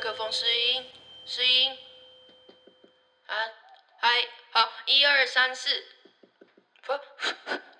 [0.00, 0.90] 麦克风试音，
[1.26, 1.78] 试音。
[3.26, 3.36] 啊，
[3.98, 5.84] 嗨，好，一二三四。
[6.80, 6.94] 不，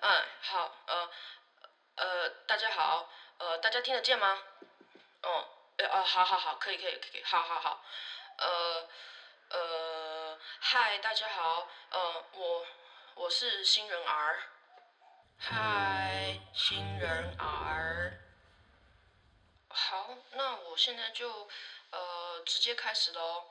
[0.01, 1.09] 嗯， 好，呃，
[1.95, 4.39] 呃，大家好，呃，大家听得见吗？
[5.23, 5.47] 哦，
[5.77, 7.83] 呃，哦，好好好，可以可以可以，好好好。
[8.37, 8.87] 呃，
[9.49, 12.67] 呃，嗨，大家好，呃，我
[13.15, 14.43] 我是新人儿。
[15.39, 18.19] 嗨，新人儿。
[19.73, 21.49] 好，那我现在就
[21.91, 23.45] 呃直接开始喽。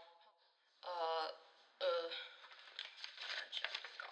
[0.83, 1.35] 呃
[1.79, 2.11] 呃，
[3.29, 3.69] 看一下
[3.99, 4.07] 稿，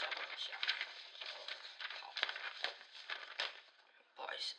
[0.00, 0.56] 稍等一下。
[2.00, 2.14] 好，
[4.14, 4.54] 不好意思。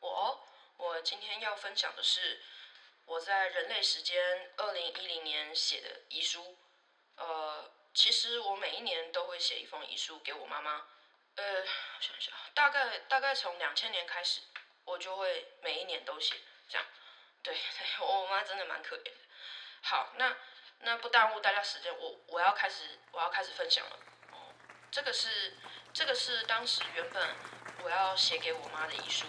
[0.00, 2.42] 我我今天要分享的是
[3.04, 6.58] 我在人类时间二零一零年写的遗书。
[7.16, 10.86] 呃，其实我每一年都会写一封遗书给我妈妈。
[11.36, 11.64] 呃，
[12.00, 14.40] 我想想，大概大概从两千年开始，
[14.86, 16.34] 我就会每一年都写
[16.66, 16.86] 这样。
[17.42, 17.60] 对对，
[18.06, 19.10] 我妈真的蛮可怜的。
[19.82, 20.34] 好，那
[20.80, 23.98] 那不耽误大家时间，我我要开始我要开始分享了。
[24.32, 24.48] 哦，
[24.90, 25.58] 这个是
[25.92, 27.28] 这个是当时原本
[27.84, 29.26] 我要写给我妈的遗书。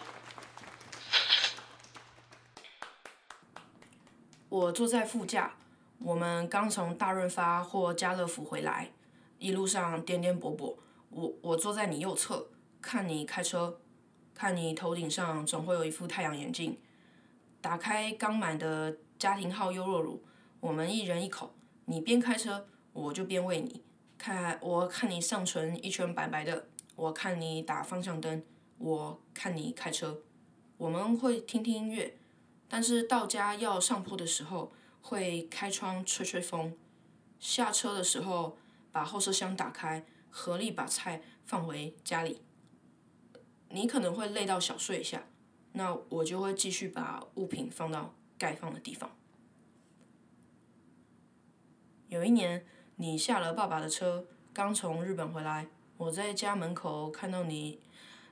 [4.48, 5.58] 我坐在副驾，
[6.00, 8.94] 我们刚从大润发或家乐福回来，
[9.40, 10.78] 一路上颠颠簸簸。
[11.14, 12.48] 我我坐在你右侧，
[12.82, 13.80] 看你开车，
[14.34, 16.78] 看你头顶上总会有一副太阳眼镜。
[17.62, 20.24] 打开刚买的家庭号优酪乳，
[20.60, 21.54] 我们一人一口。
[21.86, 23.84] 你边开车，我就边喂你。
[24.18, 28.44] 看我看你上唇一圈白白的，我看你打方向灯，
[28.80, 30.22] 我看你开车。
[30.78, 32.18] 我们会听听音乐，
[32.68, 34.72] 但是到家要上坡的时候，
[35.02, 36.76] 会开窗吹吹风。
[37.40, 38.58] 下车的时候，
[38.92, 40.04] 把后车厢打开。
[40.34, 42.40] 合力把菜放回家里，
[43.74, 45.24] 你可能会累到小睡一下，
[45.74, 49.10] 那我就会继续把物品放到该放的地方。
[52.10, 52.66] 有一年，
[52.98, 57.80] 你下了爸爸的车，刚从日本回来，我在家门口看到你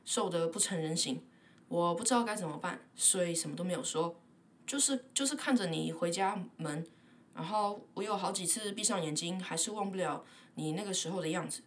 [0.04, 1.22] 瘦得不成人形，
[1.68, 4.20] 我不知道该怎么办，所以什么都没有说，
[4.68, 6.86] 就是就是看着你回家门，
[7.34, 10.26] 然后我有好几次闭上眼睛，还是忘不了
[10.56, 11.62] 你那个时候的样子。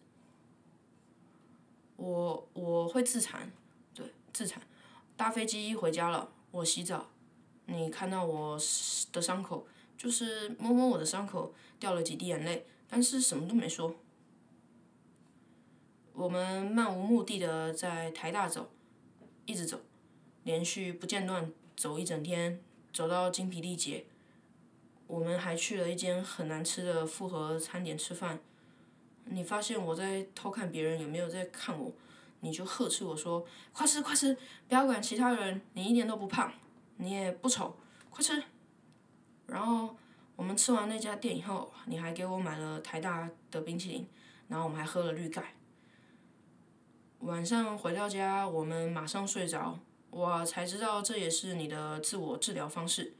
[1.97, 3.53] 我我会自残，
[4.33, 4.63] 自残。
[5.17, 7.11] 搭飞机回家了，我洗澡，
[7.67, 8.59] 你看到我
[9.13, 9.67] 的伤口，
[9.97, 13.95] 就是摸摸我的伤口，掉了几滴眼泪，但是什么都没说。
[16.15, 18.71] 我们漫无目的的在台大走，
[19.47, 19.81] 一直走，
[20.45, 22.61] 连续不间断走一整天，
[22.93, 24.07] 走到精疲力竭。
[25.07, 28.41] 我们还去了一间很难吃的复合餐点吃饭。
[29.27, 31.93] 你发现我在偷看别人有没有在看我，
[32.45, 34.37] 你就呵斥我说：“快吃快吃，
[34.67, 36.53] 不要管其他人，你一点都不胖，
[36.97, 37.77] 你也不丑，
[38.11, 38.43] 快吃。”
[39.47, 39.95] 然后
[40.35, 44.09] 我们吃完那家店以后，你还给我买了台大的冰淇淋，
[44.49, 45.55] 然后我们还喝了绿盖。
[47.21, 49.79] 晚上回到家，我们马上睡着，
[50.11, 53.15] 我才知道这也是你的自我治疗方式。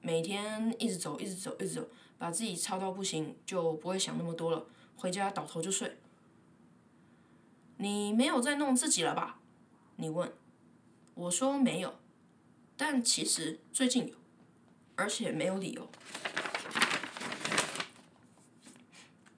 [0.00, 4.64] 每天一直走，一直走，一直走，把自己操到不行，就不会想那么多了。
[4.96, 5.96] 回家倒头就睡。
[7.78, 9.38] 你没有在弄自己了吧？
[9.96, 10.32] 你问。
[11.14, 11.94] 我说没有，
[12.76, 14.14] 但其实最近有，
[14.94, 15.88] 而且没有理由。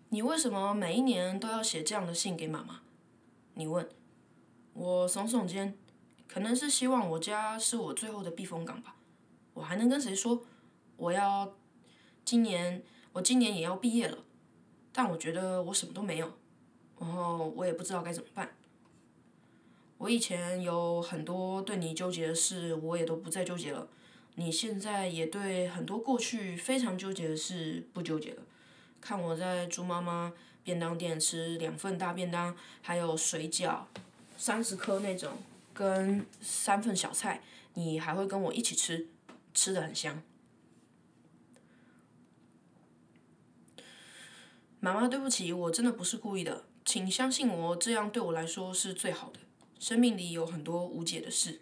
[0.08, 2.80] 你为什么每一年都要写这样的信给妈妈？
[3.54, 3.88] 你问。
[4.74, 5.76] 我耸耸肩，
[6.26, 8.94] 可能是希望我家是我最后的避风港吧。
[9.54, 10.42] 我还能跟谁说？
[10.96, 11.52] 我要
[12.24, 12.82] 今年，
[13.12, 14.18] 我今年也要毕业了。
[14.92, 16.38] 但我觉得我什么都没有，
[17.00, 18.50] 然后我也不知道该怎么办。
[19.98, 23.88] 我以前有很多对你纠结的事，我也都不再纠结了。
[24.36, 28.42] 你现在也对很多过去非常纠结的事不纠结了。
[29.00, 30.32] 看我在猪妈妈
[30.62, 33.82] 便当店吃两份大便当，还有水饺，
[34.36, 35.38] 三十颗那种，
[35.74, 37.42] 跟三份小菜，
[37.74, 39.08] 你还会跟我一起吃，
[39.52, 40.22] 吃的很香。
[44.78, 49.40] 妈妈，对不起，我真的不是故意的，请相信我，这样对我来说是最好的。
[49.78, 51.60] 生命里有很多无解的事，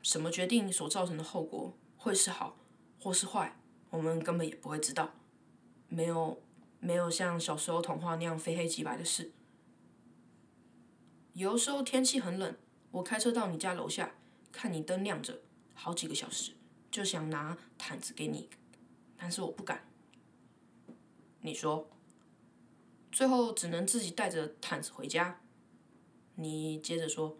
[0.00, 2.56] 什么决定所造成的后果会是好
[3.00, 3.58] 或是坏，
[3.90, 5.12] 我们根本也不会知道。
[5.88, 6.40] 没有，
[6.78, 9.32] 没有像小时候童话那样非黑即白的事。
[11.32, 12.56] 有时候天气很冷，
[12.92, 14.14] 我开车到你家楼下，
[14.52, 15.40] 看你灯亮着，
[15.74, 16.52] 好几个小时，
[16.92, 18.48] 就想拿毯子给你，
[19.16, 19.84] 但是我不敢。
[21.40, 21.90] 你说。
[23.14, 25.38] 最后只能自己带着毯子回家。
[26.34, 27.36] 你接着说，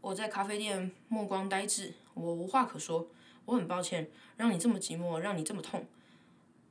[0.00, 3.08] 我在咖啡店目光呆滞，我无话可说。
[3.44, 5.86] 我很抱歉，让你这么寂寞，让你这么痛。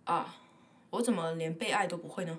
[0.04, 0.36] 啊，
[0.90, 2.38] 我怎么连被爱都不会呢？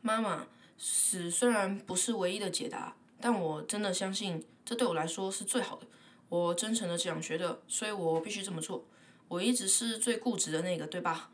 [0.00, 5.86] 妈妈，死虽然不是唯一的解答，但我真的相信这对我来说是最好的。
[6.28, 8.84] 我真诚的这样觉得，所以我必须这么做。
[9.32, 11.30] 我一直是最固执的那个，对吧？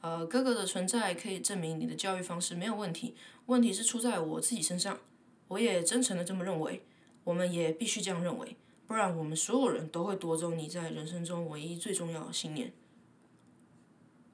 [0.00, 3.14] 呃，哥哥的存在可以证明你的教育方式没有问题，
[3.44, 4.98] 问题是出在我自己身上。
[5.48, 6.82] 我也真诚的这么认为，
[7.24, 8.56] 我们也必须这样认为，
[8.86, 12.72] 不然我们所有人都会夺走你在人生中唯一最重要的信念。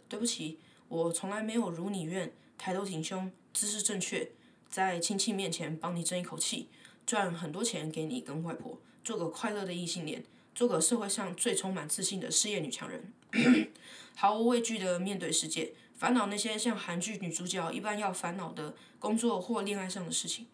[0.08, 4.30] 对不起，我从来没有如你愿抬头挺胸，姿势正确，
[4.70, 6.68] 在亲戚面前帮你争一口气，
[7.04, 10.24] 赚很多钱给你跟外婆，做个快乐的异性恋，
[10.58, 13.12] 做个社会上最充满自信的事业女强人。
[14.16, 20.48] 毫无畏惧的面对世界，烦恼那些像韩剧女主角一般要烦恼的工作或恋爱上的事情，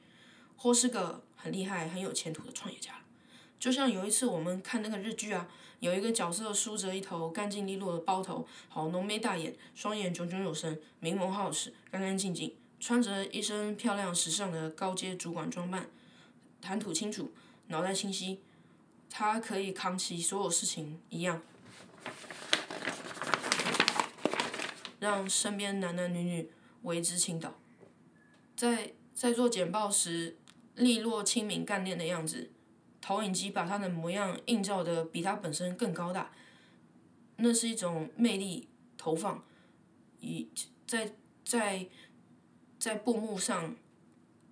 [0.58, 3.00] 或是个很厉害、很有前途的创业家。
[3.58, 5.48] 就像有一次我们看那个日剧啊，
[5.80, 15.88] 有一个角色梳着一头干净利落的包头，好浓眉大眼，双眼炯炯有神，明眸皓齿，干干净净，穿着一身漂亮时尚的高阶主管装扮，
[16.60, 17.32] 谈吐清楚，
[17.68, 18.42] 脑袋清晰，
[19.16, 21.40] 他可以扛起所有事情一样。
[24.98, 26.50] 让身边男男女女
[26.82, 27.54] 为之倾倒，
[28.56, 30.36] 在在做简报时，
[30.74, 32.50] 利落、亲民、干练的样子，
[33.00, 36.32] 投影机把他的模样映照的比他本身更高大，
[37.36, 38.68] 那是一种魅力
[38.98, 39.44] 投放，
[40.18, 40.48] 以
[40.88, 41.12] 在
[41.44, 41.86] 在
[42.80, 43.76] 在布幕上，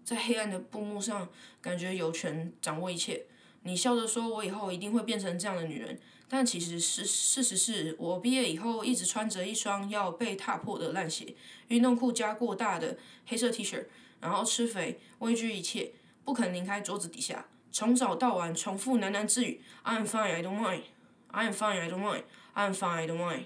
[0.04, 1.28] 在黑暗的布幕上，
[1.60, 3.26] 感觉有权掌握一切。
[3.64, 5.98] 你笑着说，我以后一定会变成这样的女人。
[6.28, 11.34] 但其实事事实是我毕业以后一直穿着一双要被踏破的烂鞋，
[11.68, 13.84] 运动裤加过大的黑色 T 恤，
[14.18, 15.92] 然后吃肥，畏惧一切，
[16.24, 20.82] 不肯离开桌子底下，从早到晚重复喃喃自语：I'm fine, I don't mind.
[21.30, 22.22] I'm fine, I don't mind.
[22.54, 23.44] I'm fine, I don't mind.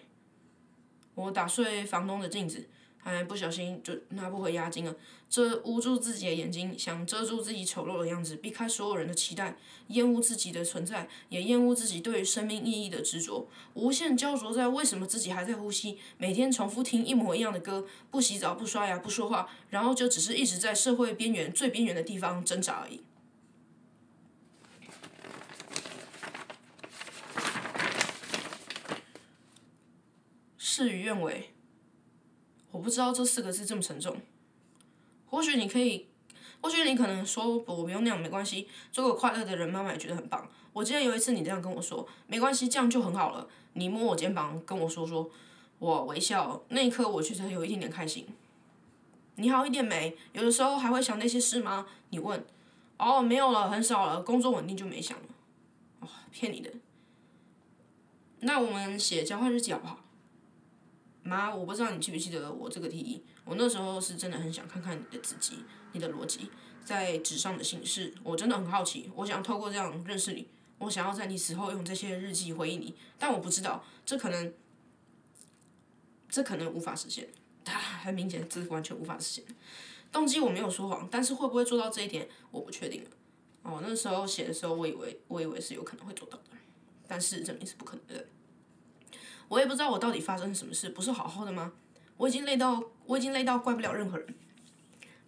[1.15, 2.69] 我打碎房东的镜子。
[3.15, 4.97] 还不小心就拿不回押金了，
[5.31, 9.57] 遮捂住自己的眼睛，想遮住自己丑陋的样子，避开所有人的期待，
[9.89, 23.03] 厌恶自己的存在，也厌恶自己对于生命意义的执着，无限焦灼在为什么自己还在呼吸，每天重复听一模一样的歌，不洗澡，不刷牙，不说话，然后就只是一直在社会边缘最边缘的地方挣扎而已。
[30.59, 31.56] 事与愿违。
[32.77, 34.15] 我不知道这四个字这么沉重。
[35.25, 36.09] 或许你可以，
[36.61, 40.47] 或许你可能说我不用那样没关系，做个快乐的人，妈妈也觉得很棒。
[40.75, 43.49] 我记得有一次你这样跟我说，没关系，这样就很好了。
[43.73, 45.31] 你摸我肩膀跟我说说，
[45.79, 48.27] 我微笑，那一刻我觉得有一点点开心。
[49.37, 50.15] 你好一点没？
[50.35, 51.87] 有的时候还会想那些事吗？
[52.11, 52.45] 你问。
[52.99, 55.25] 哦，没有了，很少了，工作稳定就没想了。
[56.01, 56.71] 哦，骗你的。
[58.41, 60.01] 那我们写交换日记好不好？
[61.27, 63.23] 妈，我不知道你记不记得我这个提议。
[63.45, 66.51] 我那时候是真的很想看看你的字迹、你的逻辑，
[66.85, 68.15] 在纸上的形式。
[68.23, 70.49] 我真的很好奇，我想透过这样认识你。
[70.79, 74.53] 我想要在你死后用这些日记回忆你，但我不知道这可能，
[76.29, 77.29] 这可能无法实现。
[77.65, 79.45] 它 很明显，这是完全无法实现。
[80.13, 83.05] 动机我没有说谎，但是会不会做到这一点，我不确定
[83.63, 86.45] 哦，那时候写的时候，我以为我以为是有可能会做到的，
[87.09, 88.27] 但是证明是不可能的。
[89.49, 91.73] 我也不知道我到底发生了什么事，不是好好的吗？
[92.17, 94.35] 我已经累到，我已经累到怪不了任何人。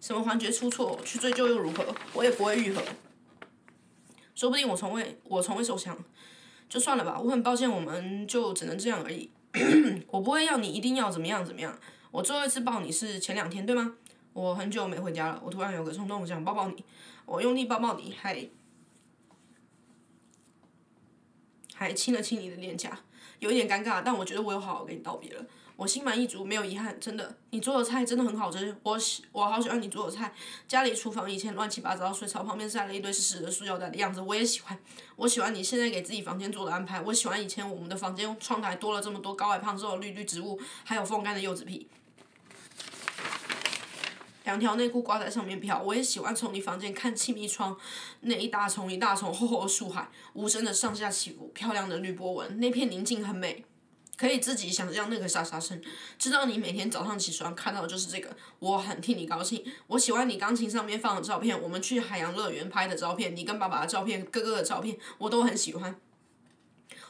[0.01, 1.95] 什么环节出错，去追究又如何？
[2.13, 2.81] 我也不会愈合。
[4.33, 5.97] 说不定我从未，我从未受伤，
[6.67, 7.19] 就算了吧。
[7.19, 9.29] 我很抱歉，我们就只能这样而已。
[10.07, 11.77] 我不会要你一定要怎么样怎么样。
[12.11, 13.95] 我最后一次抱你是前两天，对吗？
[14.33, 16.83] 我很久没回家了，我突然有个冲动我想抱抱你，
[17.25, 18.47] 我用力抱抱你，还
[21.73, 22.99] 还亲了亲你的脸颊。
[23.39, 27.35] 有一点尴尬，但我觉得我有好好跟你道别了，我心满意足，没有遗憾，真的。
[27.51, 30.33] 你做的菜真的很好吃，我喜我好喜欢你做的菜。
[30.67, 34.77] 家里厨房以前乱七八糟，水槽旁边晒了一堆湿湿的塑料袋的样子，我也喜欢。
[35.15, 41.87] 我喜欢你现在给自己房间做的安排，我喜欢以前我们的房间窗台多了这么多高矮胖瘦的绿绿植物，还有风干的柚子皮。
[44.49, 47.77] 两条内裤挂在上面飘，我也喜欢从你房间看气密窗，
[48.21, 53.63] 那一大丛一大丛厚厚的树海，无声的上下起伏，漂亮的绿波纹，那片宁静很美，
[54.17, 55.79] 可以自己想象那个沙沙声，
[56.17, 59.63] 知道你每天早上起床看到的就是这个，我很替你高兴。
[59.85, 65.95] 我喜欢你钢琴上面放的照片，我们去海洋乐园拍的照片，你跟爸爸的照片，哥哥的照片，我都很喜欢。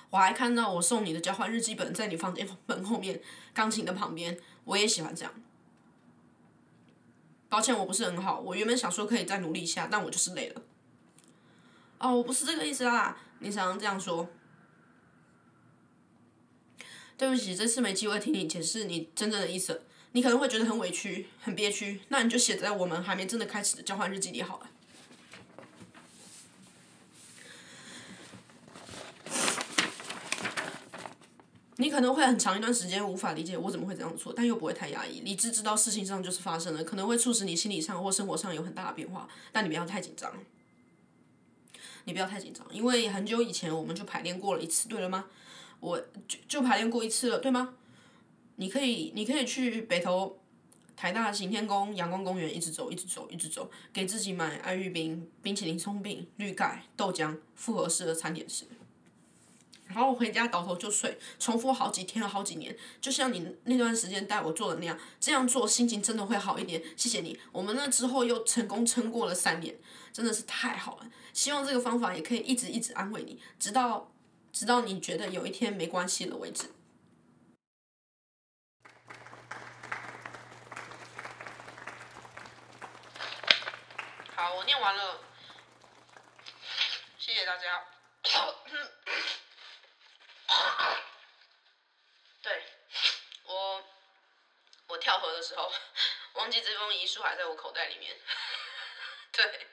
[0.10, 3.22] 我还看到我送你的交换日记本在你房间门后面
[3.54, 5.34] 钢琴的旁边，我也喜欢这样。
[7.50, 8.40] 抱歉，我不是很好。
[8.40, 10.62] 我原本想说可以再努力一下，但我就是累了。
[11.98, 13.18] 哦，我不是这个意思啦。
[13.40, 14.30] 你想要这样说。
[17.18, 19.82] 对不起，这次没机会听你解释你真正的意思。
[20.14, 24.70] 你可能会觉得很委屈、很憋屈，那你就写在我们还没真的开始的交换日记里好了。
[31.82, 40.30] 你可能会很长一段时间无法理解我怎么会这样做，但又不会太压抑，理智知道事情上就是发生了，可能会促使你心理上或生活上有很大的变化，但你不要太紧张。
[42.04, 45.28] 你不要太紧张，因为很久以前我们就排练过了一次，对了吗？
[45.80, 47.76] 我就就排练过一次了，对吗？
[48.58, 50.38] 你可以，你可以去北投、
[50.98, 58.66] 台大行天宫、阳光公园一直走，一直走，一直走，给自己买爱玉冰、冰淇淋松饼、绿盖、豆浆、复合式的餐点吃。
[59.90, 66.82] 然后回家倒头就睡，重复好几天好几年，就像你那段时间带我做的那样，这样做心情真的会好一点。
[66.96, 69.76] 谢谢你，我们那之后又成功撑过了三年，
[70.14, 71.08] 真的是太好了。
[71.34, 74.12] 希望这个方法也可以一直一直安慰你，直到
[74.54, 76.72] 直到你觉得有一天没关系了为止。
[84.36, 85.20] 好，我念完了，
[87.18, 87.84] 谢谢大家。
[92.42, 92.64] 对，
[93.46, 93.84] 我
[94.88, 95.74] 我跳河的时候，
[96.34, 98.16] 忘记这封遗书还在我口袋里面。
[99.34, 99.68] 对，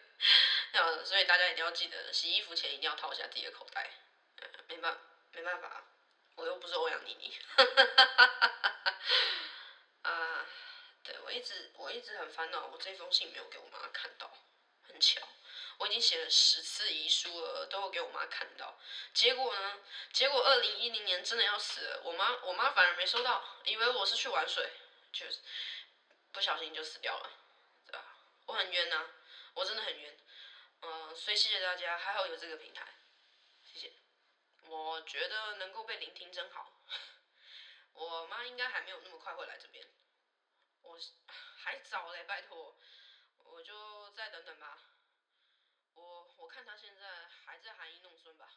[0.73, 3.91] 那，所以大家一定要记得，洗衣服前一定要掏一下自己的口袋。
[4.67, 4.99] 没办
[5.33, 5.85] 没办法，
[6.37, 7.39] 我又不是欧阳妮妮。
[10.01, 10.47] 啊，
[11.05, 14.33] 对我一直我一直很烦恼，我这封信没有给我妈看到，
[14.89, 15.21] 很巧。
[15.77, 18.79] 我已经写了十次遗书了，都有给我妈看到。
[19.13, 19.81] 结果呢？
[20.15, 24.73] 结果二零一零年真的要死了，我妈我妈反而没收到，以为我是去玩水，
[25.19, 25.41] 就是
[26.33, 27.31] 不小心就死掉了，
[27.87, 28.17] 对吧？
[28.47, 29.09] 我很冤呐，
[29.55, 30.17] 我真的很冤。
[30.83, 32.87] 嗯，所以谢谢大家，还好有这个平台，
[33.63, 33.93] 谢谢。
[34.69, 36.73] 我觉得能够被聆听真好。
[37.95, 39.87] 我妈应该还没有那么快会来这边，
[40.83, 40.99] 我
[41.57, 42.77] 还早嘞，拜托，
[43.39, 44.79] 我就再等等吧。
[45.95, 48.51] 我我看他现在还在含饴弄孙吧。